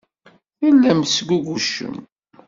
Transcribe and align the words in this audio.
Tellam 0.57 0.99
tesgugucem. 1.01 1.95